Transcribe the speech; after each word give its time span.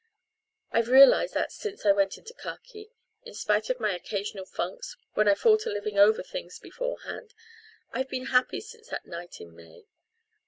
I've 0.71 0.87
realised 0.87 1.35
that 1.35 1.51
since 1.51 1.85
I 1.85 1.91
went 1.91 2.17
into 2.17 2.33
khaki. 2.33 2.89
In 3.23 3.35
spite 3.35 3.69
of 3.69 3.79
my 3.79 3.93
occasional 3.93 4.45
funks, 4.47 4.97
when 5.13 5.27
I 5.27 5.35
fall 5.35 5.59
to 5.59 5.69
living 5.69 5.99
over 5.99 6.23
things 6.23 6.57
beforehand, 6.57 7.35
I've 7.91 8.09
been 8.09 8.25
happy 8.33 8.61
since 8.61 8.87
that 8.87 9.05
night 9.05 9.39
in 9.39 9.55
May. 9.55 9.85